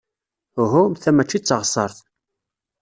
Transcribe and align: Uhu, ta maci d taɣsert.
Uhu, 0.61 0.81
ta 1.01 1.09
maci 1.15 1.39
d 1.39 1.43
taɣsert. 1.43 1.97